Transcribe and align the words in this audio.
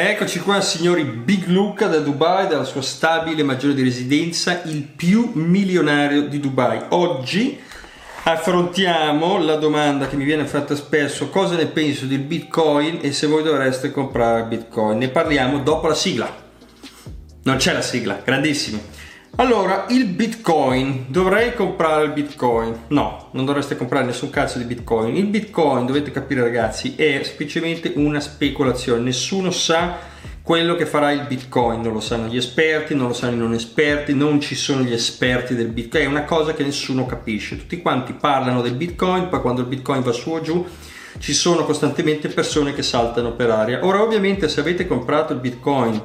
Eccoci 0.00 0.38
qua 0.38 0.60
signori 0.60 1.02
Big 1.02 1.48
Luca 1.48 1.88
da 1.88 1.98
Dubai, 1.98 2.46
dalla 2.46 2.62
sua 2.62 2.82
stabile 2.82 3.42
maggiore 3.42 3.74
di 3.74 3.82
residenza, 3.82 4.62
il 4.66 4.82
più 4.84 5.32
milionario 5.34 6.28
di 6.28 6.38
Dubai. 6.38 6.80
Oggi 6.90 7.58
affrontiamo 8.22 9.38
la 9.38 9.56
domanda 9.56 10.06
che 10.06 10.14
mi 10.14 10.22
viene 10.22 10.46
fatta 10.46 10.76
spesso, 10.76 11.30
cosa 11.30 11.56
ne 11.56 11.66
penso 11.66 12.04
del 12.04 12.20
Bitcoin 12.20 13.00
e 13.02 13.10
se 13.10 13.26
voi 13.26 13.42
dovreste 13.42 13.90
comprare 13.90 14.44
Bitcoin. 14.44 14.98
Ne 14.98 15.08
parliamo 15.08 15.58
dopo 15.58 15.88
la 15.88 15.94
sigla. 15.94 16.32
Non 17.42 17.56
c'è 17.56 17.72
la 17.72 17.82
sigla, 17.82 18.20
grandissimi. 18.24 18.80
Allora, 19.36 19.86
il 19.90 20.06
Bitcoin, 20.06 21.04
dovrei 21.08 21.54
comprare 21.54 22.04
il 22.04 22.12
Bitcoin? 22.12 22.86
No, 22.88 23.28
non 23.32 23.44
dovreste 23.44 23.76
comprare 23.76 24.04
nessun 24.04 24.30
cazzo 24.30 24.58
di 24.58 24.64
Bitcoin. 24.64 25.14
Il 25.16 25.26
Bitcoin, 25.26 25.86
dovete 25.86 26.10
capire 26.10 26.42
ragazzi, 26.42 26.94
è 26.96 27.20
semplicemente 27.22 27.92
una 27.94 28.18
speculazione. 28.18 29.00
Nessuno 29.00 29.50
sa 29.50 29.96
quello 30.42 30.74
che 30.74 30.86
farà 30.86 31.12
il 31.12 31.26
Bitcoin, 31.26 31.82
non 31.82 31.92
lo 31.92 32.00
sanno 32.00 32.26
gli 32.26 32.36
esperti, 32.36 32.94
non 32.94 33.08
lo 33.08 33.12
sanno 33.12 33.34
i 33.34 33.38
non 33.38 33.52
esperti, 33.52 34.14
non 34.14 34.40
ci 34.40 34.54
sono 34.54 34.82
gli 34.82 34.94
esperti 34.94 35.54
del 35.54 35.68
Bitcoin, 35.68 36.04
è 36.04 36.08
una 36.08 36.24
cosa 36.24 36.54
che 36.54 36.64
nessuno 36.64 37.06
capisce. 37.06 37.58
Tutti 37.58 37.80
quanti 37.82 38.14
parlano 38.14 38.62
del 38.62 38.74
Bitcoin, 38.74 39.28
poi 39.28 39.40
quando 39.40 39.60
il 39.60 39.66
Bitcoin 39.66 40.02
va 40.02 40.12
su 40.12 40.30
o 40.30 40.40
giù 40.40 40.66
ci 41.18 41.34
sono 41.34 41.64
costantemente 41.64 42.28
persone 42.28 42.72
che 42.72 42.82
saltano 42.82 43.32
per 43.32 43.50
aria. 43.50 43.84
Ora 43.84 44.02
ovviamente 44.02 44.48
se 44.48 44.60
avete 44.60 44.86
comprato 44.86 45.32
il 45.32 45.40
Bitcoin 45.40 46.00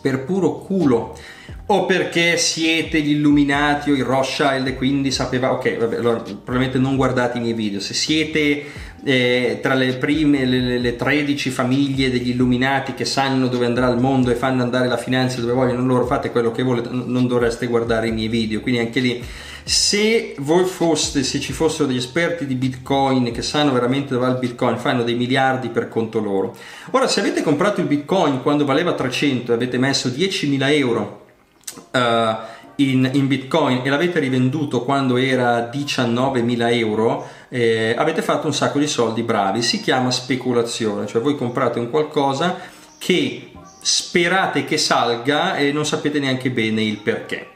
per 0.00 0.24
puro 0.24 0.58
culo 0.58 1.16
o 1.66 1.86
perché 1.86 2.36
siete 2.36 3.00
gli 3.00 3.12
illuminati 3.12 3.90
o 3.90 3.94
i 3.94 4.02
Rothschild 4.02 4.66
e 4.66 4.74
quindi 4.74 5.10
sapeva 5.10 5.52
ok 5.52 5.78
vabbè 5.78 5.96
allora 5.96 6.20
probabilmente 6.20 6.78
non 6.78 6.96
guardate 6.96 7.38
i 7.38 7.40
miei 7.40 7.54
video. 7.54 7.80
Se 7.80 7.94
siete 7.94 8.64
eh, 9.02 9.58
tra 9.62 9.72
le 9.72 9.94
prime 9.94 10.44
le, 10.44 10.78
le 10.78 10.96
13 10.96 11.48
famiglie 11.48 12.10
degli 12.10 12.30
illuminati 12.30 12.92
che 12.92 13.06
sanno 13.06 13.48
dove 13.48 13.64
andrà 13.64 13.88
il 13.88 13.98
mondo 13.98 14.30
e 14.30 14.34
fanno 14.34 14.62
andare 14.62 14.88
la 14.88 14.98
finanza 14.98 15.40
dove 15.40 15.54
vogliono 15.54 15.86
loro 15.86 16.04
fate 16.04 16.30
quello 16.30 16.50
che 16.50 16.62
volete 16.62 16.90
non 16.90 17.26
dovreste 17.26 17.66
guardare 17.66 18.08
i 18.08 18.12
miei 18.12 18.28
video. 18.28 18.60
Quindi 18.60 18.80
anche 18.80 19.00
lì 19.00 19.24
se 19.66 20.34
voi 20.40 20.66
foste 20.66 21.22
se 21.22 21.40
ci 21.40 21.54
fossero 21.54 21.86
degli 21.86 21.96
esperti 21.96 22.46
di 22.46 22.56
bitcoin 22.56 23.32
che 23.32 23.40
sanno 23.40 23.72
veramente 23.72 24.12
dove 24.12 24.26
va 24.26 24.32
il 24.32 24.38
bitcoin 24.38 24.76
fanno 24.76 25.02
dei 25.02 25.14
miliardi 25.14 25.70
per 25.70 25.88
conto 25.88 26.20
loro. 26.20 26.54
Ora 26.90 27.08
se 27.08 27.20
avete 27.20 27.42
comprato 27.42 27.80
il 27.80 27.86
bitcoin 27.86 28.42
quando 28.42 28.66
valeva 28.66 28.92
300 28.92 29.52
e 29.52 29.54
avete 29.54 29.78
messo 29.78 30.10
10.000 30.10 30.58
euro 30.76 31.22
uh, 31.92 31.98
in, 32.76 33.08
in, 33.12 33.26
Bitcoin 33.26 33.82
e 33.84 33.88
l'avete 33.88 34.18
rivenduto 34.18 34.82
quando 34.82 35.16
era 35.16 35.70
19.000 35.70 36.76
euro, 36.76 37.26
eh, 37.48 37.94
avete 37.96 38.22
fatto 38.22 38.46
un 38.46 38.54
sacco 38.54 38.78
di 38.78 38.86
soldi 38.86 39.22
bravi. 39.22 39.62
Si 39.62 39.80
chiama 39.80 40.10
speculazione, 40.10 41.06
cioè 41.06 41.22
voi 41.22 41.36
comprate 41.36 41.78
un 41.78 41.90
qualcosa 41.90 42.58
che 42.98 43.52
sperate 43.80 44.64
che 44.64 44.78
salga 44.78 45.56
e 45.56 45.70
non 45.70 45.84
sapete 45.86 46.18
neanche 46.18 46.50
bene 46.50 46.82
il 46.82 46.98
perché. 46.98 47.53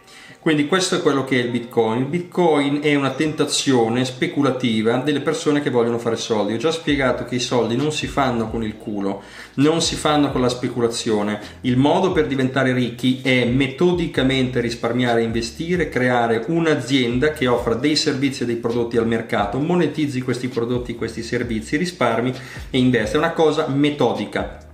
Quindi 0.49 0.67
questo 0.67 0.95
è 0.95 1.03
quello 1.03 1.25
che 1.25 1.39
è 1.39 1.45
il 1.45 1.51
Bitcoin. 1.51 1.99
Il 1.99 2.07
Bitcoin 2.07 2.79
è 2.81 2.95
una 2.95 3.11
tentazione 3.11 4.07
speculativa 4.07 4.97
delle 4.97 5.21
persone 5.21 5.61
che 5.61 5.69
vogliono 5.69 5.99
fare 5.99 6.17
soldi. 6.17 6.55
Ho 6.55 6.57
già 6.57 6.71
spiegato 6.71 7.27
che 7.27 7.35
i 7.35 7.39
soldi 7.39 7.77
non 7.77 7.93
si 7.93 8.07
fanno 8.07 8.49
con 8.49 8.63
il 8.63 8.79
culo, 8.79 9.21
non 9.57 9.83
si 9.83 9.95
fanno 9.95 10.33
con 10.33 10.41
la 10.41 10.49
speculazione. 10.49 11.39
Il 11.61 11.77
modo 11.77 12.13
per 12.13 12.27
diventare 12.27 12.73
ricchi 12.73 13.21
è 13.23 13.45
metodicamente 13.45 14.61
risparmiare, 14.61 15.23
investire, 15.23 15.91
creare 15.91 16.43
un'azienda 16.47 17.33
che 17.33 17.47
offra 17.47 17.75
dei 17.75 17.95
servizi 17.95 18.45
e 18.45 18.47
dei 18.47 18.57
prodotti 18.57 18.97
al 18.97 19.07
mercato, 19.07 19.59
monetizzi 19.59 20.23
questi 20.23 20.49
prodotti, 20.49 20.95
questi 20.95 21.23
servizi, 21.23 21.77
risparmi 21.77 22.33
e 22.71 22.79
investe. 22.79 23.17
È 23.17 23.19
una 23.19 23.33
cosa 23.33 23.67
metodica 23.69 24.67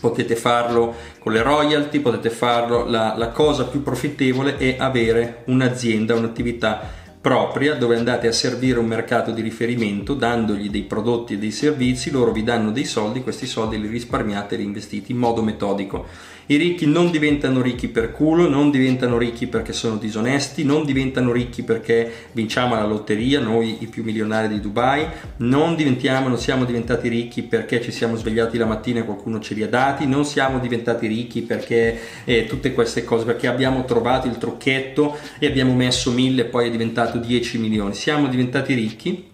potete 0.00 0.34
farlo 0.34 0.94
con 1.18 1.32
le 1.32 1.42
royalty, 1.42 2.00
potete 2.00 2.30
farlo, 2.30 2.88
la, 2.88 3.14
la 3.16 3.28
cosa 3.28 3.66
più 3.66 3.82
profittevole 3.82 4.56
è 4.56 4.76
avere 4.78 5.42
un'azienda, 5.46 6.14
un'attività 6.14 6.98
propria 7.20 7.74
dove 7.74 7.96
andate 7.96 8.28
a 8.28 8.32
servire 8.32 8.78
un 8.78 8.86
mercato 8.86 9.30
di 9.30 9.42
riferimento 9.42 10.14
dandogli 10.14 10.70
dei 10.70 10.84
prodotti 10.84 11.34
e 11.34 11.38
dei 11.38 11.50
servizi, 11.50 12.10
loro 12.10 12.32
vi 12.32 12.42
danno 12.42 12.70
dei 12.70 12.86
soldi, 12.86 13.22
questi 13.22 13.46
soldi 13.46 13.78
li 13.78 13.88
risparmiate 13.88 14.54
e 14.54 14.58
reinvestiti 14.58 15.12
in 15.12 15.18
modo 15.18 15.42
metodico. 15.42 16.06
I 16.50 16.56
ricchi 16.56 16.84
non 16.84 17.12
diventano 17.12 17.62
ricchi 17.62 17.86
per 17.86 18.10
culo, 18.10 18.48
non 18.48 18.72
diventano 18.72 19.18
ricchi 19.18 19.46
perché 19.46 19.72
sono 19.72 19.98
disonesti, 19.98 20.64
non 20.64 20.84
diventano 20.84 21.30
ricchi 21.30 21.62
perché 21.62 22.10
vinciamo 22.32 22.74
la 22.74 22.84
lotteria, 22.84 23.38
noi 23.38 23.76
i 23.78 23.86
più 23.86 24.02
milionari 24.02 24.48
di 24.48 24.58
Dubai, 24.58 25.06
non 25.36 25.76
diventiamo, 25.76 26.26
non 26.26 26.38
siamo 26.38 26.64
diventati 26.64 27.06
ricchi 27.06 27.44
perché 27.44 27.80
ci 27.80 27.92
siamo 27.92 28.16
svegliati 28.16 28.58
la 28.58 28.66
mattina 28.66 28.98
e 28.98 29.04
qualcuno 29.04 29.38
ce 29.38 29.54
li 29.54 29.62
ha 29.62 29.68
dati, 29.68 30.08
non 30.08 30.24
siamo 30.24 30.58
diventati 30.58 31.06
ricchi 31.06 31.42
perché 31.42 31.96
eh, 32.24 32.46
tutte 32.46 32.74
queste 32.74 33.04
cose, 33.04 33.24
perché 33.24 33.46
abbiamo 33.46 33.84
trovato 33.84 34.26
il 34.26 34.36
trucchetto 34.36 35.16
e 35.38 35.46
abbiamo 35.46 35.72
messo 35.72 36.10
mille 36.10 36.42
e 36.42 36.46
poi 36.46 36.66
è 36.66 36.70
diventato 36.72 37.18
10 37.18 37.58
milioni. 37.58 37.94
Siamo 37.94 38.26
diventati 38.26 38.74
ricchi 38.74 39.29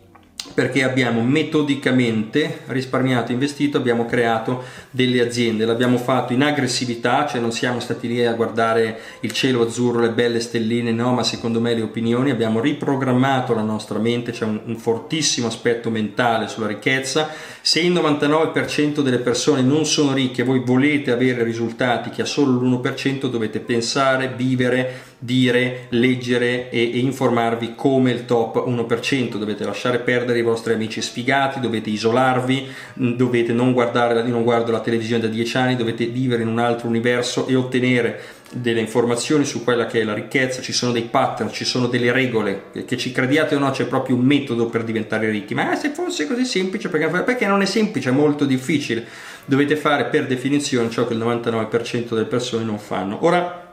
perché 0.55 0.83
abbiamo 0.83 1.23
metodicamente 1.23 2.61
risparmiato, 2.67 3.33
investito, 3.33 3.77
abbiamo 3.77 4.07
creato 4.07 4.65
delle 4.91 5.21
aziende, 5.21 5.65
l'abbiamo 5.65 5.99
fatto 5.99 6.33
in 6.33 6.43
aggressività, 6.43 7.27
cioè 7.27 7.41
non 7.41 7.53
siamo 7.53 7.81
stati 7.81 8.09
lì 8.09 8.25
a 8.25 8.33
guardare 8.33 9.01
il 9.21 9.33
cielo 9.33 9.65
azzurro, 9.65 10.01
le 10.01 10.11
belle 10.11 10.41
stelline, 10.41 10.93
no, 10.93 11.13
ma 11.13 11.23
secondo 11.23 11.61
me 11.61 11.75
le 11.75 11.83
opinioni, 11.83 12.31
abbiamo 12.31 12.61
riprogrammato 12.61 13.55
la 13.55 13.63
nostra 13.63 13.99
mente, 13.99 14.33
c'è 14.33 14.45
un, 14.45 14.61
un 14.65 14.77
fortissimo 14.77 15.47
aspetto 15.47 15.91
mentale 15.91 16.49
sulla 16.49 16.67
ricchezza, 16.67 17.29
se 17.61 17.81
il 17.81 17.93
99% 17.93 19.01
delle 19.01 19.19
persone 19.19 19.61
non 19.61 19.85
sono 19.87 20.13
ricche 20.13 20.45
voi 20.45 20.61
volete 20.61 21.11
avere 21.11 21.43
risultati 21.43 22.11
che 22.11 22.23
ha 22.23 22.27
solo 22.27 22.61
l'1%, 22.61 23.27
dovete 23.27 23.59
pensare, 23.59 24.33
vivere, 24.37 25.15
dire, 25.19 25.87
leggere 25.91 26.71
e, 26.71 26.93
e, 26.93 26.99
informarvi 26.99 27.75
come 27.75 28.11
il 28.11 28.25
top 28.25 28.67
1%. 28.67 29.37
Dovete 29.37 29.65
lasciare 29.65 29.99
perdere 29.99 30.39
i 30.39 30.43
vostri 30.43 30.75
amici 30.75 31.01
sfigati, 31.01 31.61
dovete 31.61 31.91
isolarvi, 31.91 32.67
mm, 33.01 33.13
dovete 33.13 33.53
non 33.53 33.73
guardare, 33.73 34.21
io 34.21 34.27
non 34.27 34.43
guardo 34.43 34.73
la 34.73 34.81
televisione 34.81 35.23
da 35.23 35.29
10 35.29 35.57
anni, 35.57 35.77
dovete 35.77 36.07
vivere 36.07 36.43
in 36.43 36.49
un 36.49 36.59
altro 36.59 36.89
universo 36.89 37.47
e 37.47 37.55
ottenere 37.55 38.21
delle 38.53 38.81
informazioni 38.81 39.45
su 39.45 39.65
quella 39.65 39.87
che 39.87 40.01
è 40.01 40.05
la 40.05 40.15
ricchezza, 40.15 40.63
ci 40.63 40.73
sono 40.73 40.93
dei 40.93 41.03
pattern, 41.03 41.51
ci 41.51 41.65
sono 41.65 41.89
delle 41.89 42.13
regole, 42.13 42.65
che 42.87 42.97
ci 42.97 43.11
crediate 43.11 43.57
o 43.57 43.59
no 43.59 43.71
c'è 43.71 43.87
proprio 43.87 44.15
un 44.15 44.25
metodo 44.25 44.67
per 44.67 44.85
diventare 44.85 45.29
ricchi, 45.31 45.55
ma 45.55 45.75
se 45.75 45.91
fosse 45.91 46.27
così 46.27 46.45
semplice, 46.45 46.89
perché, 46.89 47.23
perché 47.23 47.47
non 47.47 47.63
è 47.63 47.67
semplice, 47.67 48.11
è 48.11 48.13
molto 48.13 48.45
difficile, 48.45 49.05
dovete 49.45 49.77
fare 49.77 50.05
per 50.07 50.27
definizione 50.27 50.91
ciò 50.91 51.07
che 51.07 51.15
il 51.15 51.19
99% 51.19 52.15
delle 52.15 52.27
persone 52.27 52.65
non 52.65 52.79
fanno. 52.79 53.25
Ora, 53.25 53.66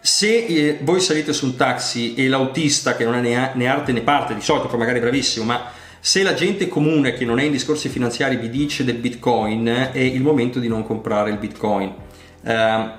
se 0.00 0.46
eh, 0.46 0.78
voi 0.82 1.00
salite 1.00 1.32
su 1.32 1.46
un 1.46 1.56
taxi 1.56 2.14
e 2.14 2.28
l'autista 2.28 2.96
che 2.96 3.04
non 3.04 3.14
è 3.14 3.20
né, 3.20 3.52
né 3.54 3.66
arte 3.66 3.92
né 3.92 4.00
parte, 4.00 4.34
di 4.34 4.40
solito 4.40 4.68
poi 4.68 4.78
magari 4.78 5.00
bravissimo, 5.00 5.44
ma 5.44 5.70
se 6.00 6.22
la 6.22 6.32
gente 6.32 6.66
comune 6.66 7.12
che 7.12 7.26
non 7.26 7.38
è 7.38 7.42
in 7.42 7.52
discorsi 7.52 7.90
finanziari 7.90 8.36
vi 8.36 8.48
dice 8.48 8.84
del 8.84 8.96
bitcoin, 8.96 9.90
è 9.92 9.98
il 9.98 10.22
momento 10.22 10.58
di 10.58 10.66
non 10.66 10.82
comprare 10.82 11.30
il 11.30 11.36
bitcoin. 11.36 11.92
Uh, 12.40 12.90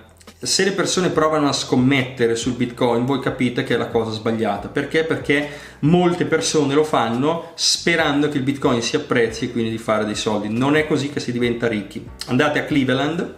se 0.44 0.64
le 0.64 0.72
persone 0.72 1.10
provano 1.10 1.48
a 1.48 1.54
scommettere 1.54 2.36
sul 2.36 2.54
bitcoin, 2.54 3.06
voi 3.06 3.20
capite 3.20 3.64
che 3.64 3.74
è 3.74 3.78
la 3.78 3.88
cosa 3.88 4.12
sbagliata. 4.12 4.68
Perché? 4.70 5.04
Perché 5.04 5.50
molte 5.80 6.26
persone 6.26 6.76
lo 6.76 6.84
fanno 6.84 7.52
sperando 7.56 8.30
che 8.30 8.38
il 8.38 8.44
bitcoin 8.44 8.82
si 8.82 8.96
apprezzi 8.96 9.46
e 9.46 9.52
quindi 9.52 9.72
di 9.72 9.78
fare 9.78 10.06
dei 10.06 10.16
soldi. 10.16 10.50
Non 10.50 10.76
è 10.76 10.86
così 10.86 11.10
che 11.10 11.20
si 11.20 11.32
diventa 11.32 11.68
ricchi. 11.68 12.08
Andate 12.28 12.60
a 12.60 12.64
Cleveland, 12.64 13.36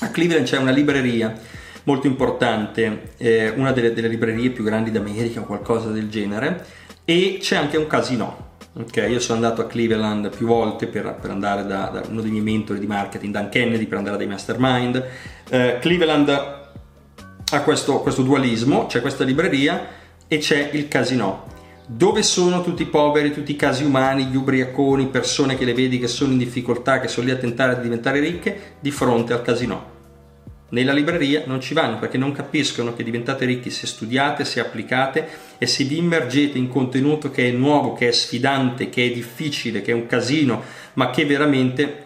a 0.00 0.08
Cleveland 0.10 0.46
c'è 0.46 0.58
una 0.58 0.70
libreria 0.72 1.36
molto 1.86 2.06
importante, 2.06 3.12
eh, 3.16 3.50
una 3.50 3.72
delle, 3.72 3.92
delle, 3.92 4.08
librerie 4.08 4.50
più 4.50 4.64
grandi 4.64 4.90
d'America 4.90 5.40
o 5.40 5.44
qualcosa 5.44 5.90
del 5.90 6.08
genere, 6.08 6.64
e 7.04 7.38
c'è 7.40 7.56
anche 7.56 7.76
un 7.76 7.86
casino. 7.86 8.44
Okay, 8.78 9.10
io 9.10 9.20
sono 9.20 9.36
andato 9.36 9.62
a 9.62 9.66
Cleveland 9.66 10.36
più 10.36 10.46
volte 10.46 10.86
per, 10.86 11.16
per 11.18 11.30
andare 11.30 11.64
da, 11.64 11.86
da, 11.86 12.02
uno 12.08 12.20
dei 12.20 12.30
miei 12.30 12.42
mentori 12.42 12.78
di 12.78 12.86
marketing, 12.86 13.32
Dan 13.32 13.48
Kennedy, 13.48 13.86
per 13.86 13.98
andare 13.98 14.18
dai 14.18 14.26
mastermind. 14.26 15.02
Eh, 15.48 15.78
Cleveland 15.80 16.28
ha 16.28 17.60
questo, 17.62 18.00
questo 18.00 18.22
dualismo, 18.22 18.86
c'è 18.86 19.00
questa 19.00 19.24
libreria 19.24 19.86
e 20.28 20.38
c'è 20.38 20.70
il 20.72 20.88
casino. 20.88 21.54
Dove 21.86 22.22
sono 22.24 22.62
tutti 22.62 22.82
i 22.82 22.86
poveri, 22.86 23.32
tutti 23.32 23.52
i 23.52 23.56
casi 23.56 23.84
umani, 23.84 24.24
gli 24.24 24.36
ubriaconi, 24.36 25.06
persone 25.06 25.56
che 25.56 25.64
le 25.64 25.72
vedi 25.72 25.98
che 26.00 26.08
sono 26.08 26.32
in 26.32 26.38
difficoltà, 26.38 26.98
che 26.98 27.08
sono 27.08 27.26
lì 27.26 27.32
a 27.32 27.36
tentare 27.36 27.76
di 27.76 27.82
diventare 27.82 28.18
ricche, 28.18 28.74
di 28.80 28.90
fronte 28.90 29.32
al 29.32 29.42
casino 29.42 29.94
nella 30.68 30.92
libreria 30.92 31.42
non 31.46 31.60
ci 31.60 31.74
vanno 31.74 31.98
perché 31.98 32.18
non 32.18 32.32
capiscono 32.32 32.94
che 32.94 33.04
diventate 33.04 33.44
ricchi 33.44 33.70
se 33.70 33.86
studiate, 33.86 34.44
se 34.44 34.60
applicate 34.60 35.28
e 35.58 35.66
se 35.66 35.84
vi 35.84 35.98
immergete 35.98 36.58
in 36.58 36.68
contenuto 36.68 37.30
che 37.30 37.48
è 37.48 37.52
nuovo, 37.52 37.92
che 37.92 38.08
è 38.08 38.12
sfidante, 38.12 38.88
che 38.88 39.06
è 39.06 39.10
difficile, 39.12 39.82
che 39.82 39.92
è 39.92 39.94
un 39.94 40.06
casino, 40.06 40.62
ma 40.94 41.10
che 41.10 41.24
veramente 41.24 42.05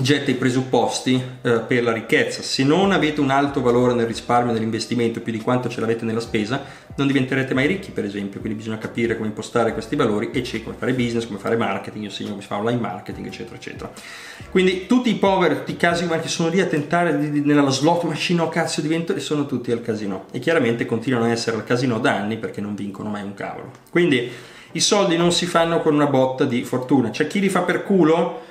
getta 0.00 0.30
i 0.30 0.34
presupposti 0.34 1.22
eh, 1.42 1.60
per 1.60 1.82
la 1.82 1.92
ricchezza. 1.92 2.40
Se 2.40 2.64
non 2.64 2.92
avete 2.92 3.20
un 3.20 3.30
alto 3.30 3.60
valore 3.60 3.92
nel 3.92 4.06
risparmio, 4.06 4.52
nell'investimento, 4.52 5.20
più 5.20 5.32
di 5.32 5.40
quanto 5.40 5.68
ce 5.68 5.80
l'avete 5.80 6.04
nella 6.04 6.20
spesa, 6.20 6.62
non 6.96 7.06
diventerete 7.06 7.52
mai 7.52 7.66
ricchi, 7.66 7.90
per 7.90 8.04
esempio. 8.04 8.40
Quindi 8.40 8.58
bisogna 8.58 8.78
capire 8.78 9.16
come 9.16 9.28
impostare 9.28 9.72
questi 9.72 9.94
valori 9.96 10.30
e 10.32 10.62
come 10.62 10.76
fare 10.78 10.94
business, 10.94 11.26
come 11.26 11.38
fare 11.38 11.56
marketing, 11.56 12.04
io 12.04 12.10
insegno 12.10 12.30
come 12.30 12.42
si 12.42 12.48
fa 12.48 12.56
online 12.56 12.80
marketing, 12.80 13.26
eccetera, 13.26 13.56
eccetera. 13.56 13.92
Quindi 14.50 14.86
tutti 14.86 15.10
i 15.10 15.14
poveri, 15.16 15.56
tutti 15.56 15.72
i 15.72 15.76
casi 15.76 16.06
che 16.06 16.28
sono 16.28 16.48
lì 16.48 16.60
a 16.60 16.66
tentare 16.66 17.18
di, 17.18 17.30
di, 17.30 17.40
nella 17.40 17.68
slot 17.70 18.04
machine, 18.04 18.40
oh 18.40 18.48
cazzo 18.48 18.80
divento, 18.80 19.14
e 19.14 19.20
sono 19.20 19.44
tutti 19.46 19.72
al 19.72 19.82
casino. 19.82 20.24
E 20.32 20.38
chiaramente 20.38 20.86
continuano 20.86 21.26
a 21.26 21.30
essere 21.30 21.56
al 21.56 21.64
casino 21.64 21.98
da 21.98 22.16
anni 22.16 22.38
perché 22.38 22.60
non 22.60 22.74
vincono 22.74 23.10
mai 23.10 23.22
un 23.22 23.34
cavolo. 23.34 23.70
Quindi 23.90 24.30
i 24.72 24.80
soldi 24.80 25.18
non 25.18 25.32
si 25.32 25.44
fanno 25.44 25.80
con 25.80 25.94
una 25.94 26.06
botta 26.06 26.44
di 26.44 26.64
fortuna. 26.64 27.10
C'è 27.10 27.26
chi 27.26 27.40
li 27.40 27.50
fa 27.50 27.60
per 27.60 27.82
culo 27.84 28.50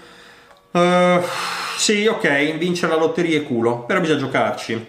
Uh, 0.71 1.21
sì, 1.77 2.05
ok, 2.07 2.57
vincere 2.57 2.93
la 2.93 2.99
lotteria 2.99 3.39
è 3.39 3.43
culo, 3.43 3.83
però 3.83 3.99
bisogna 3.99 4.19
giocarci. 4.19 4.85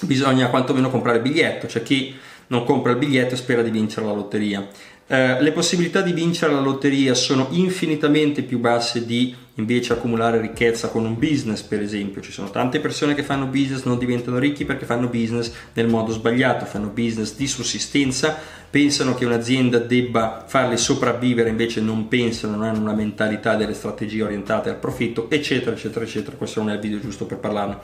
Bisogna 0.00 0.48
quantomeno 0.48 0.90
comprare 0.90 1.18
il 1.18 1.22
biglietto. 1.22 1.66
C'è 1.66 1.82
chi 1.82 2.16
non 2.48 2.64
compra 2.64 2.92
il 2.92 2.98
biglietto 2.98 3.34
e 3.34 3.36
spera 3.36 3.62
di 3.62 3.70
vincere 3.70 4.06
la 4.06 4.12
lotteria. 4.12 4.66
Uh, 5.14 5.40
le 5.40 5.52
possibilità 5.52 6.00
di 6.00 6.12
vincere 6.12 6.52
la 6.52 6.60
lotteria 6.60 7.14
sono 7.14 7.46
infinitamente 7.50 8.42
più 8.42 8.58
basse 8.58 9.06
di 9.06 9.32
invece 9.54 9.92
accumulare 9.92 10.40
ricchezza 10.40 10.88
con 10.88 11.04
un 11.04 11.16
business, 11.16 11.62
per 11.62 11.80
esempio. 11.80 12.20
Ci 12.20 12.32
sono 12.32 12.50
tante 12.50 12.80
persone 12.80 13.14
che 13.14 13.22
fanno 13.22 13.46
business, 13.46 13.84
non 13.84 13.98
diventano 13.98 14.38
ricchi 14.38 14.64
perché 14.64 14.84
fanno 14.84 15.06
business 15.06 15.52
nel 15.74 15.86
modo 15.86 16.10
sbagliato, 16.10 16.64
fanno 16.64 16.88
business 16.88 17.36
di 17.36 17.46
sussistenza, 17.46 18.36
pensano 18.68 19.14
che 19.14 19.24
un'azienda 19.24 19.78
debba 19.78 20.44
farle 20.48 20.76
sopravvivere, 20.76 21.50
invece 21.50 21.80
non 21.80 22.08
pensano, 22.08 22.56
non 22.56 22.66
hanno 22.66 22.80
una 22.80 22.94
mentalità 22.94 23.54
delle 23.54 23.74
strategie 23.74 24.24
orientate 24.24 24.70
al 24.70 24.78
profitto, 24.78 25.30
eccetera, 25.30 25.76
eccetera, 25.76 26.04
eccetera. 26.04 26.36
Questo 26.36 26.60
non 26.60 26.70
è 26.70 26.74
il 26.74 26.80
video 26.80 26.98
giusto 26.98 27.24
per 27.24 27.38
parlarne. 27.38 27.78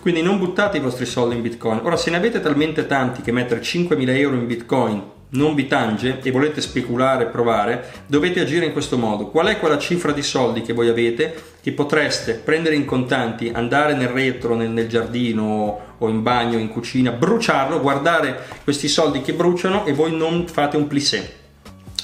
Quindi 0.00 0.22
non 0.22 0.38
buttate 0.38 0.76
i 0.76 0.80
vostri 0.80 1.06
soldi 1.06 1.34
in 1.34 1.42
Bitcoin. 1.42 1.80
Ora, 1.82 1.96
se 1.96 2.10
ne 2.10 2.18
avete 2.18 2.40
talmente 2.40 2.86
tanti 2.86 3.22
che 3.22 3.32
mettere 3.32 3.60
5.000 3.60 4.16
euro 4.16 4.36
in 4.36 4.46
Bitcoin 4.46 5.02
non 5.32 5.54
vi 5.54 5.66
tange 5.66 6.20
e 6.22 6.30
volete 6.30 6.60
speculare 6.60 7.24
e 7.24 7.28
provare, 7.28 7.90
dovete 8.06 8.40
agire 8.40 8.66
in 8.66 8.72
questo 8.72 8.98
modo. 8.98 9.28
Qual 9.28 9.46
è 9.46 9.58
quella 9.58 9.78
cifra 9.78 10.12
di 10.12 10.22
soldi 10.22 10.62
che 10.62 10.72
voi 10.72 10.88
avete 10.88 11.34
che 11.62 11.72
potreste 11.72 12.34
prendere 12.34 12.74
in 12.74 12.84
contanti, 12.84 13.50
andare 13.52 13.94
nel 13.94 14.08
retro, 14.08 14.54
nel, 14.54 14.70
nel 14.70 14.88
giardino 14.88 15.94
o 15.98 16.08
in 16.08 16.22
bagno, 16.22 16.58
in 16.58 16.68
cucina, 16.68 17.12
bruciarlo, 17.12 17.80
guardare 17.80 18.40
questi 18.64 18.88
soldi 18.88 19.22
che 19.22 19.32
bruciano 19.32 19.86
e 19.86 19.92
voi 19.92 20.14
non 20.14 20.46
fate 20.48 20.76
un 20.76 20.86
plissé. 20.86 21.40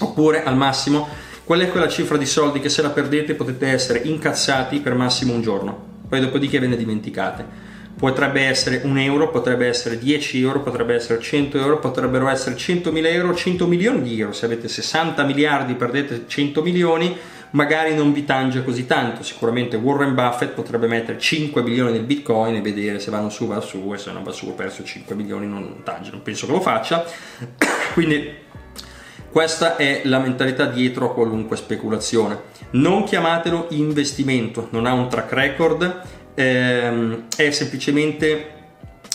Oppure 0.01 0.45
al 0.45 0.57
massimo, 0.57 1.09
qual 1.45 1.61
è 1.61 1.71
quella 1.71 1.89
cifra 1.89 2.17
di 2.17 2.27
soldi 2.27 2.61
che 2.61 2.69
se 2.69 2.83
la 2.83 2.91
perdete 2.91 3.35
potete 3.35 3.67
essere 3.67 4.01
incazzati 4.05 4.81
per 4.81 4.95
massimo 4.95 5.35
un 5.35 5.43
giorno, 5.43 5.87
poi 6.09 6.21
dopodiché 6.21 6.59
ve 6.61 6.69
ne 6.69 6.77
dimenticate 6.77 7.68
potrebbe 7.99 8.43
essere 8.43 8.83
un 8.85 8.97
euro, 8.97 9.29
potrebbe 9.29 9.67
essere 9.67 9.99
10 9.99 10.41
euro, 10.41 10.61
potrebbe 10.61 10.95
essere 10.95 11.21
100 11.21 11.59
euro, 11.59 11.79
potrebbero 11.81 12.29
essere 12.29 12.55
100.000 12.55 13.07
euro, 13.07 13.35
100 13.35 13.67
milioni 13.67 14.03
di 14.03 14.21
euro. 14.21 14.33
Se 14.33 14.47
avete 14.47 14.69
60 14.69 15.25
miliardi, 15.25 15.75
perdete 15.75 16.25
100 16.29 16.63
milioni, 16.63 17.17
magari 17.51 17.97
non 17.97 18.13
vi 18.13 18.25
tange 18.25 18.63
così 18.63 18.87
tanto. 18.87 19.25
Sicuramente 19.25 19.77
Warren 19.77 20.15
Buffett 20.15 20.53
potrebbe 20.53 20.87
mettere 20.87 21.19
5 21.19 21.61
milioni 21.63 21.91
nel 21.91 22.05
bitcoin 22.05 22.55
e 22.55 22.61
vedere 22.61 23.01
se 23.01 23.11
vanno 23.11 23.31
su, 23.31 23.49
va 23.49 23.61
su, 23.61 23.93
e 23.93 23.99
se 23.99 24.13
non 24.13 24.23
va 24.23 24.31
su, 24.31 24.47
ho 24.47 24.53
perso 24.53 24.85
5 24.85 25.17
milioni, 25.17 25.49
non 25.49 25.81
tange, 25.83 26.13
non 26.13 26.23
penso 26.23 26.47
che 26.47 26.53
lo 26.53 26.61
faccia. 26.61 27.05
Quindi 27.95 28.47
questa 29.29 29.77
è 29.77 30.03
la 30.05 30.21
mentalità 30.21 30.67
dietro 30.67 31.11
a 31.11 31.13
qualunque 31.13 31.57
speculazione. 31.57 32.57
Non 32.71 33.03
chiamatelo 33.03 33.67
investimento, 33.71 34.69
non 34.71 34.87
ha 34.87 34.93
un 34.93 35.09
track 35.09 35.33
record 35.33 36.03
ehm, 36.39 37.25
è 37.37 37.51
semplicemente 37.51 38.53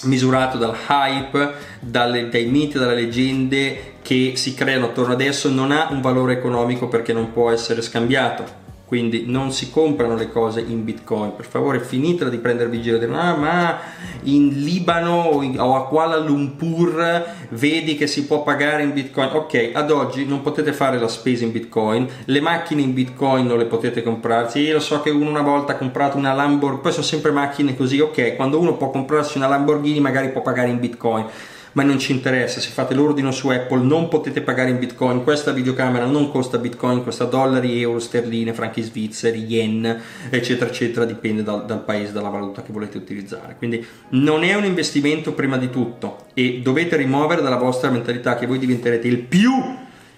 misurato 0.04 0.58
dal 0.58 0.76
hype, 0.90 1.54
dalle, 1.80 2.28
dai 2.28 2.46
miti, 2.46 2.78
dalle 2.78 2.96
leggende 2.96 3.94
che 4.02 4.34
si 4.36 4.54
creano 4.54 4.88
attorno 4.88 5.14
adesso, 5.14 5.50
non 5.50 5.72
ha 5.72 5.88
un 5.92 6.02
valore 6.02 6.34
economico 6.34 6.90
perché 6.90 7.14
non 7.14 7.32
può 7.32 7.50
essere 7.50 7.82
scambiato 7.82 8.63
quindi 8.94 9.24
non 9.26 9.52
si 9.52 9.72
comprano 9.72 10.16
le 10.16 10.30
cose 10.30 10.62
in 10.62 10.84
bitcoin. 10.84 11.36
Per 11.36 11.46
favore 11.46 11.80
finitela 11.80 12.30
di 12.30 12.38
prendervi 12.38 12.80
giro 12.80 13.00
di 13.00 13.06
ah, 13.06 13.36
ma 13.36 13.80
in 14.26 14.50
Libano 14.50 15.32
o 15.58 15.76
a 15.76 15.88
Kuala 15.88 16.20
Lumpur 16.20 17.26
vedi 17.50 17.96
che 17.96 18.06
si 18.06 18.28
può 18.28 18.44
pagare 18.44 18.84
in 18.84 18.94
bitcoin? 18.94 19.30
Ok 19.34 19.72
ad 19.74 19.90
oggi 19.90 20.28
non 20.28 20.44
potete 20.44 20.74
fare 20.74 21.00
la 21.00 21.08
spesa 21.08 21.44
in 21.44 21.52
bitcoin 21.52 22.08
le 22.26 22.40
macchine 22.40 22.84
in 22.84 22.94
bitcoin 22.94 23.48
non 23.48 23.58
le 23.58 23.66
potete 23.66 24.04
comprare. 24.04 24.52
Sì 24.52 24.70
lo 24.70 24.80
so 24.80 25.02
che 25.02 25.10
uno 25.10 25.32
una 25.32 25.42
volta 25.42 25.74
ha 25.74 25.78
comprato 25.78 26.18
una 26.18 26.32
Lamborghini 26.32 26.82
poi 26.84 26.92
sono 26.92 27.04
sempre 27.04 27.32
macchine 27.32 27.76
così 27.76 28.00
ok 28.00 28.36
quando 28.36 28.60
uno 28.60 28.78
può 28.78 28.92
comprarsi 28.92 29.38
una 29.38 29.48
Lamborghini 29.48 30.00
magari 30.02 30.30
può 30.30 30.44
pagare 30.44 30.70
in 30.70 30.80
bitcoin 30.80 31.26
ma 31.74 31.84
non 31.84 32.00
ci 32.00 32.12
interessa, 32.12 32.60
se 32.60 32.70
fate 32.70 32.94
l'ordine 32.94 33.32
su 33.32 33.50
Apple 33.50 33.84
non 33.84 34.08
potete 34.08 34.42
pagare 34.42 34.70
in 34.70 34.80
bitcoin, 34.80 35.24
questa 35.24 35.52
videocamera 35.52 36.06
non 36.06 36.32
costa 36.32 36.58
bitcoin, 36.58 37.04
costa 37.04 37.26
dollari, 37.26 37.82
euro, 37.82 38.00
sterline, 38.00 38.54
franchi 38.54 38.82
svizzeri, 38.82 39.44
yen, 39.44 40.02
eccetera, 40.30 40.70
eccetera, 40.70 41.06
dipende 41.06 41.44
dal, 41.44 41.66
dal 41.66 41.84
paese, 41.84 42.12
dalla 42.12 42.30
valuta 42.30 42.62
che 42.62 42.72
volete 42.72 42.98
utilizzare. 42.98 43.56
Quindi 43.58 43.86
non 44.10 44.44
è 44.44 44.54
un 44.54 44.66
investimento 44.66 45.34
prima 45.34 45.58
di 45.58 45.70
tutto 45.70 46.26
e 46.34 46.62
dovete 46.64 46.96
rimuovere 46.96 47.42
dalla 47.42 47.58
vostra 47.58 47.90
mentalità 47.90 48.36
che 48.36 48.46
voi 48.46 48.60
diventerete 48.60 49.08
il 49.08 49.20
più 49.20 49.52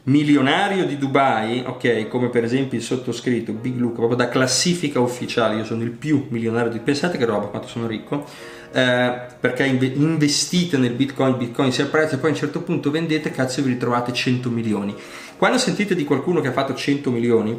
milionario 0.05 0.85
di 0.85 0.97
Dubai, 0.97 1.63
ok, 1.65 2.07
come 2.07 2.29
per 2.29 2.43
esempio 2.43 2.77
il 2.77 2.83
sottoscritto 2.83 3.53
Big 3.53 3.77
Luke, 3.77 3.95
proprio 3.95 4.17
da 4.17 4.29
classifica 4.29 4.99
ufficiale, 4.99 5.55
io 5.55 5.65
sono 5.65 5.81
il 5.83 5.91
più 5.91 6.27
milionario 6.29 6.71
di 6.71 6.79
pensate 6.79 7.17
che 7.17 7.25
roba 7.25 7.47
quanto 7.47 7.67
sono 7.67 7.87
ricco 7.87 8.25
eh, 8.75 9.21
perché 9.39 9.63
investite 9.65 10.77
nel 10.77 10.91
bitcoin, 10.91 11.37
bitcoin 11.37 11.71
si 11.71 11.81
apprezza 11.81 12.15
e 12.15 12.17
poi 12.17 12.31
a 12.31 12.33
un 12.33 12.37
certo 12.37 12.61
punto 12.61 12.91
vendete, 12.91 13.31
cazzo 13.31 13.61
vi 13.61 13.69
ritrovate 13.69 14.11
100 14.11 14.49
milioni. 14.49 14.93
Quando 15.37 15.57
sentite 15.57 15.95
di 15.95 16.03
qualcuno 16.03 16.41
che 16.41 16.49
ha 16.49 16.51
fatto 16.51 16.73
100 16.73 17.09
milioni, 17.09 17.57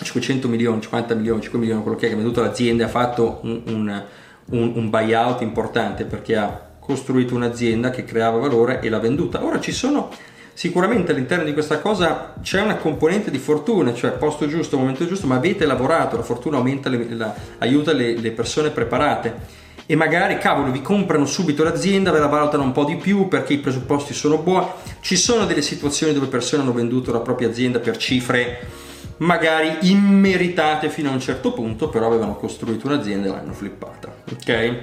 500 0.00 0.46
milioni, 0.46 0.80
50 0.80 1.14
milioni, 1.16 1.40
5 1.40 1.58
milioni, 1.58 1.82
quello 1.82 1.96
che 1.96 2.06
è, 2.06 2.08
che 2.10 2.14
ha 2.14 2.18
venduto 2.18 2.40
l'azienda 2.40 2.84
e 2.84 2.86
ha 2.86 2.88
fatto 2.88 3.40
un, 3.42 3.62
un, 3.66 4.04
un, 4.50 4.72
un 4.76 4.90
buyout 4.90 5.40
importante 5.40 6.04
perché 6.04 6.36
ha 6.36 6.66
costruito 6.78 7.34
un'azienda 7.34 7.90
che 7.90 8.04
creava 8.04 8.38
valore 8.38 8.78
e 8.78 8.88
l'ha 8.88 9.00
venduta. 9.00 9.42
Ora 9.42 9.58
ci 9.58 9.72
sono 9.72 10.08
sicuramente 10.52 11.10
all'interno 11.10 11.42
di 11.42 11.52
questa 11.52 11.80
cosa 11.80 12.34
c'è 12.42 12.62
una 12.62 12.76
componente 12.76 13.32
di 13.32 13.38
fortuna, 13.38 13.92
cioè 13.92 14.12
posto 14.12 14.46
giusto, 14.46 14.78
momento 14.78 15.04
giusto, 15.04 15.26
ma 15.26 15.34
avete 15.34 15.66
lavorato, 15.66 16.16
la 16.16 16.22
fortuna 16.22 16.58
aumenta, 16.58 16.88
le, 16.88 17.08
la, 17.10 17.34
aiuta 17.58 17.92
le, 17.92 18.16
le 18.16 18.30
persone 18.30 18.70
preparate 18.70 19.57
e 19.86 19.96
magari 19.96 20.38
cavolo 20.38 20.70
vi 20.70 20.82
comprano 20.82 21.26
subito 21.26 21.64
l'azienda, 21.64 22.10
ve 22.10 22.18
la 22.18 22.26
valutano 22.26 22.62
un 22.62 22.72
po' 22.72 22.84
di 22.84 22.96
più 22.96 23.28
perché 23.28 23.54
i 23.54 23.58
presupposti 23.58 24.14
sono 24.14 24.38
buoni. 24.38 24.66
Ci 25.00 25.16
sono 25.16 25.46
delle 25.46 25.62
situazioni 25.62 26.12
dove 26.12 26.26
persone 26.26 26.62
hanno 26.62 26.72
venduto 26.72 27.12
la 27.12 27.20
propria 27.20 27.48
azienda 27.48 27.78
per 27.78 27.96
cifre 27.96 28.86
magari 29.18 29.90
immeritate 29.90 30.90
fino 30.90 31.10
a 31.10 31.12
un 31.12 31.20
certo 31.20 31.52
punto, 31.52 31.88
però 31.88 32.06
avevano 32.06 32.36
costruito 32.36 32.86
un'azienda 32.86 33.28
e 33.28 33.30
l'hanno 33.30 33.52
flippata. 33.52 34.14
Ok? 34.30 34.82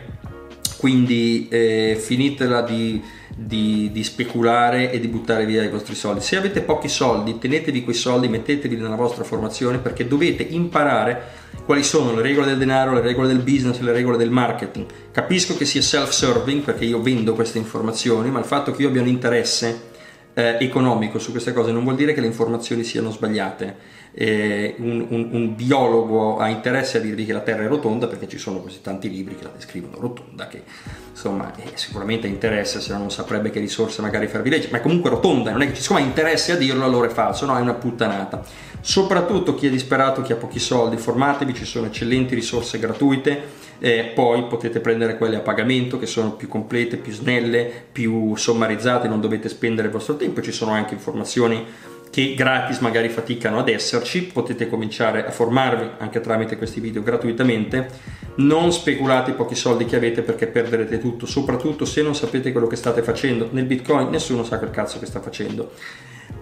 Quindi 0.86 1.48
eh, 1.50 1.98
finitela 2.00 2.62
di, 2.62 3.01
di, 3.36 3.89
di, 3.92 4.04
speculare 4.04 4.92
e 4.92 5.00
di 5.00 5.08
buttare 5.08 5.44
via 5.48 5.63
i 5.63 5.68
vostri 5.68 5.96
soldi. 5.96 6.22
Se 6.22 6.38
avete 6.38 6.62
pochi 6.62 6.89
soldi, 6.89 7.39
tenetevi 7.39 7.84
quei 7.84 7.96
soldi, 7.96 8.27
mettetevi 8.27 8.75
nella 8.75 8.94
vostra 8.94 9.24
formazione 9.24 9.80
perché 9.80 10.08
dovete 10.08 10.44
imparare 10.44 11.24
quali 11.65 11.82
sono 11.82 12.13
le 12.13 12.22
regole 12.22 12.46
del 12.46 12.60
denaro, 12.60 12.94
le 12.94 13.01
regole 13.01 13.30
del 13.30 13.39
business, 13.39 13.80
le 13.80 13.94
regole 13.94 14.15
del 14.15 14.30
marketing. 14.30 14.86
Capisco 15.12 15.58
che 15.58 15.65
sia 15.65 15.82
self-serving 15.82 16.62
perché 16.62 16.86
io 16.86 17.01
vendo 17.01 17.34
queste 17.34 17.58
informazioni, 17.58 18.30
ma 18.30 18.38
il 18.38 18.46
fatto 18.46 18.72
che 18.72 18.84
io 18.84 18.89
abbia 18.89 19.01
un 19.01 19.08
interesse 19.08 19.94
eh, 20.36 20.58
economico 20.60 21.18
su 21.18 21.32
queste 21.32 21.54
cose. 21.54 21.72
Non 21.72 21.84
vuol 21.84 21.96
dire 21.96 22.13
che 22.13 22.22
le 22.22 22.27
informazioni 22.27 22.84
siano 22.84 23.10
sbagliate. 23.10 23.94
Eh, 24.18 24.75
un, 24.77 25.06
un, 25.10 25.30
un, 25.32 25.56
biologo 25.56 26.38
ha 26.38 26.48
interesse 26.48 27.00
a 27.00 27.01
dirvi 27.01 27.25
che 27.25 27.34
la 27.34 27.42
Terra 27.42 27.63
è 27.63 27.68
rotonda 27.68 28.08
perché 28.08 28.30
ci 28.30 28.38
sono 28.38 28.62
così 28.62 28.80
tanti 28.80 29.10
libri 29.10 29.36
che 29.36 29.44
la 29.44 29.51
descrivono 29.54 30.00
rotonda 30.00 30.48
che 30.48 30.63
insomma 31.12 31.54
eh, 31.58 31.72
sicuramente 31.74 32.25
interessa 32.25 32.80
se 32.80 32.94
no 32.94 33.00
non 33.00 33.12
saprebbe 33.12 33.50
che 33.50 33.60
risorse 33.60 34.01
magari 34.01 34.27
farvi 34.27 34.50
leggere. 34.50 34.72
Ma 34.72 34.77
è 34.77 34.82
comunque 34.82 35.10
rotonda 35.10 35.51
non 35.51 35.63
è 35.63 35.72
che 35.72 35.75
siccome 35.75 36.01
ha 36.01 36.04
interesse 36.04 36.54
a 36.54 36.56
dirlo 36.56 36.86
allora 36.86 37.08
è 37.08 37.12
falso. 37.12 37.46
No 37.46 37.58
è 37.58 37.62
una 37.62 37.74
puttanata 37.74 38.44
soprattutto 38.86 39.56
chi 39.56 39.65
è 39.65 39.72
disperato 39.72 40.22
chi 40.22 40.32
ha 40.32 40.36
pochi 40.36 40.60
soldi 40.60 40.98
formatevi 40.98 41.56
ci 41.56 41.65
sono 41.65 41.88
eccellenti 41.88 42.36
risorse 42.36 42.77
gratuite 42.77 43.63
eh, 43.80 44.12
poi 44.13 44.44
potete 44.44 44.80
prendere 44.80 45.18
quelle 45.18 45.38
a 45.38 45.39
pagamento 45.39 45.98
che 45.98 46.06
sono 46.06 46.34
più 46.34 46.48
complete, 46.48 46.98
più 46.98 47.12
snelle, 47.12 47.70
più 47.92 48.36
sommarizzate, 48.36 49.08
non 49.08 49.20
dovete 49.20 49.50
spendere 49.50 49.88
il 49.88 49.94
vostro 49.94 50.15
tempo, 50.15 50.42
ci 50.42 50.51
sono 50.51 50.72
anche 50.72 50.94
informazioni 50.94 51.65
che 52.12 52.36
gratis 52.36 52.80
magari 52.80 53.10
faticano 53.10 53.60
ad 53.60 53.68
esserci, 53.68 54.24
potete 54.24 54.70
cominciare 54.70 55.25
a 55.25 55.32
formarvi 55.32 55.89
anche 55.98 56.22
tramite 56.22 56.56
questi 56.56 56.80
video 56.80 57.04
gratuitamente. 57.04 57.89
Non 58.36 58.72
speculate 58.72 59.32
i 59.32 59.34
pochi 59.34 59.56
soldi 59.56 59.84
che 59.84 59.98
avete 59.98 60.22
perché 60.22 60.48
perderete 60.48 61.00
tutto, 61.00 61.25
soprattutto 61.25 61.84
se 61.84 62.01
non 62.01 62.15
sapete 62.15 62.54
quello 62.54 62.68
che 62.68 62.77
state 62.77 63.01
facendo. 63.01 63.50
Nel 63.51 63.65
Bitcoin 63.65 64.10
nessuno 64.10 64.46
sa 64.46 64.60
quel 64.60 64.72
cazzo 64.72 65.00
che 65.00 65.06
sta 65.06 65.20
facendo 65.20 65.72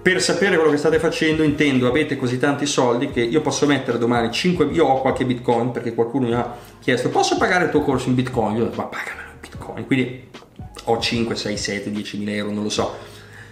per 0.04 0.22
sapere 0.22 0.58
quello 0.58 0.70
che 0.70 0.78
state 0.78 1.00
facendo 1.00 1.44
intendo 1.44 1.88
avete 1.88 2.18
così 2.18 2.38
tanti 2.38 2.66
soldi 2.66 3.10
che 3.10 3.22
io 3.22 3.40
posso 3.40 3.66
mettere 3.66 3.98
domani 3.98 4.30
5 4.30 4.66
io 4.66 4.86
ho 4.86 5.00
qualche 5.00 5.24
bitcoin 5.24 5.72
perché 5.72 5.94
qualcuno 5.94 6.28
mi 6.28 6.34
ha 6.34 6.56
chiesto 6.82 7.08
posso 7.08 7.38
pagare 7.38 7.66
il 7.66 7.70
tuo 7.72 7.80
corso 7.80 8.10
in 8.10 8.16
bitcoin? 8.16 8.58
Io 8.58 8.64
ho 8.64 8.66
detto 8.66 8.82
ma 8.82 8.88
pagamelo 8.88 9.30
in 9.32 9.40
bitcoin. 9.40 9.86
Quindi 9.86 10.30
ho 10.84 11.00
5 11.00 11.36
6 11.36 11.58
7 11.58 11.92
10 11.92 12.18
mila 12.18 12.32
euro 12.32 12.52
non 12.52 12.64
lo 12.64 12.70
so. 12.70 12.94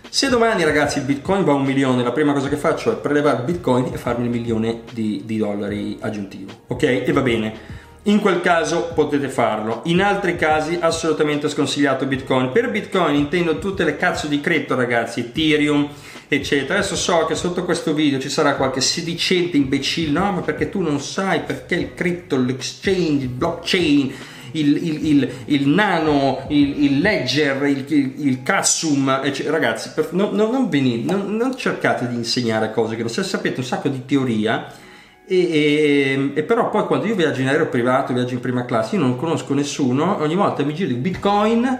Se 0.09 0.27
domani 0.27 0.65
ragazzi 0.65 0.97
il 0.97 1.05
bitcoin 1.05 1.45
va 1.45 1.53
a 1.53 1.55
un 1.55 1.63
milione 1.63 2.03
la 2.03 2.11
prima 2.11 2.33
cosa 2.33 2.49
che 2.49 2.57
faccio 2.57 2.91
è 2.91 2.95
prelevare 2.97 3.37
il 3.37 3.43
bitcoin 3.45 3.89
e 3.93 3.97
farmi 3.97 4.25
un 4.25 4.31
milione 4.33 4.81
di, 4.91 5.21
di 5.23 5.37
dollari 5.37 5.97
aggiuntivo 6.01 6.51
ok? 6.67 6.83
E 6.83 7.11
va 7.13 7.21
bene 7.21 7.79
in 8.03 8.19
quel 8.19 8.41
caso 8.41 8.91
potete 8.95 9.29
farlo, 9.29 9.81
in 9.85 10.01
altri 10.01 10.35
casi 10.35 10.77
assolutamente 10.79 11.49
sconsigliato 11.49 12.05
Bitcoin. 12.07 12.51
Per 12.51 12.71
Bitcoin 12.71 13.13
intendo 13.13 13.59
tutte 13.59 13.83
le 13.83 13.95
cazzo 13.95 14.25
di 14.27 14.41
cripto 14.41 14.75
ragazzi, 14.75 15.19
Ethereum, 15.19 15.87
eccetera. 16.27 16.79
Adesso 16.79 16.95
so 16.95 17.25
che 17.25 17.35
sotto 17.35 17.63
questo 17.63 17.93
video 17.93 18.19
ci 18.19 18.29
sarà 18.29 18.55
qualche 18.55 18.81
sedicente 18.81 19.57
imbecille, 19.57 20.17
no, 20.17 20.31
ma 20.31 20.41
perché 20.41 20.69
tu 20.69 20.81
non 20.81 20.99
sai 20.99 21.41
perché 21.41 21.75
il 21.75 21.93
cripto, 21.93 22.37
l'exchange, 22.37 23.25
il 23.25 23.27
blockchain, 23.27 24.13
il, 24.53 24.77
il, 24.77 25.05
il, 25.05 25.31
il 25.45 25.67
nano, 25.67 26.45
il, 26.49 26.99
ledger, 26.99 27.63
il, 27.67 28.39
cassum, 28.41 29.21
eccetera. 29.23 29.55
ragazzi, 29.57 29.91
per, 29.93 30.09
no, 30.13 30.31
no, 30.31 30.49
non, 30.49 30.69
venite, 30.69 31.11
non, 31.11 31.35
non 31.35 31.55
cercate 31.55 32.07
di 32.07 32.15
insegnare 32.15 32.71
cose 32.71 32.95
che 32.95 33.01
non 33.01 33.11
se 33.11 33.21
sapete 33.23 33.59
un 33.59 33.65
sacco 33.65 33.89
di 33.89 34.05
teoria 34.05 34.80
e, 35.25 35.37
e, 35.37 36.31
e, 36.33 36.43
però 36.43 36.69
poi 36.69 36.85
quando 36.85 37.05
io 37.05 37.15
viaggio 37.15 37.41
in 37.41 37.47
aereo 37.47 37.67
privato, 37.67 38.13
viaggio 38.13 38.33
in 38.33 38.39
prima 38.39 38.65
classe, 38.65 38.95
io 38.95 39.01
non 39.01 39.15
conosco 39.15 39.53
nessuno, 39.53 40.19
ogni 40.21 40.35
volta 40.35 40.63
mi 40.63 40.73
giro 40.73 40.89
di 40.89 40.95
bitcoin 40.95 41.79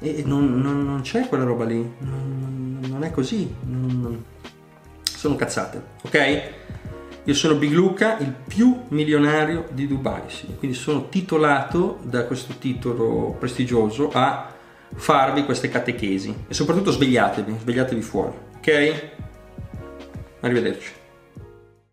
e 0.00 0.22
non, 0.26 0.60
non, 0.60 0.84
non 0.84 1.00
c'è 1.02 1.26
quella 1.28 1.44
roba 1.44 1.64
lì, 1.64 1.76
non, 1.98 2.78
non 2.88 3.04
è 3.04 3.10
così, 3.10 3.52
sono 5.02 5.36
cazzate, 5.36 5.82
ok? 6.02 6.42
Io 7.24 7.34
sono 7.34 7.54
Big 7.54 7.72
Luca, 7.72 8.18
il 8.18 8.34
più 8.46 8.84
milionario 8.88 9.66
di 9.70 9.86
Dubai, 9.86 10.22
sì. 10.28 10.54
quindi 10.58 10.76
sono 10.76 11.08
titolato 11.08 11.98
da 12.02 12.24
questo 12.24 12.54
titolo 12.58 13.36
prestigioso 13.38 14.10
a 14.12 14.52
farvi 14.94 15.44
queste 15.44 15.68
catechesi 15.68 16.34
e 16.48 16.54
soprattutto 16.54 16.90
svegliatevi, 16.90 17.56
svegliatevi 17.60 18.02
fuori, 18.02 18.36
ok? 18.56 19.10
Arrivederci. 20.40 20.98